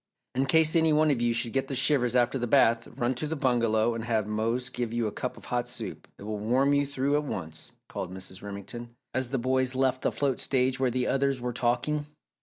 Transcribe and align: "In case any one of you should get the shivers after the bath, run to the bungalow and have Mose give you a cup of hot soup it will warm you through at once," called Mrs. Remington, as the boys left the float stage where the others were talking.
"In 0.33 0.47
case 0.47 0.75
any 0.75 0.91
one 0.91 1.11
of 1.11 1.21
you 1.21 1.31
should 1.31 1.53
get 1.53 1.67
the 1.67 1.75
shivers 1.75 2.15
after 2.15 2.39
the 2.39 2.47
bath, 2.47 2.87
run 2.97 3.13
to 3.13 3.27
the 3.27 3.35
bungalow 3.35 3.93
and 3.93 4.03
have 4.03 4.25
Mose 4.25 4.67
give 4.67 4.91
you 4.91 5.05
a 5.05 5.11
cup 5.11 5.37
of 5.37 5.45
hot 5.45 5.69
soup 5.69 6.07
it 6.17 6.23
will 6.23 6.39
warm 6.39 6.73
you 6.73 6.87
through 6.87 7.13
at 7.17 7.23
once," 7.23 7.73
called 7.87 8.11
Mrs. 8.11 8.41
Remington, 8.41 8.95
as 9.13 9.29
the 9.29 9.37
boys 9.37 9.75
left 9.75 10.01
the 10.01 10.11
float 10.11 10.39
stage 10.39 10.79
where 10.79 10.89
the 10.89 11.05
others 11.05 11.39
were 11.39 11.53
talking. 11.53 12.07